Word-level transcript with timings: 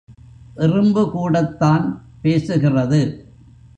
எறும்பு 0.55 1.11
கூடத்தான் 1.11 1.85
பேசுகிறது. 2.23 3.01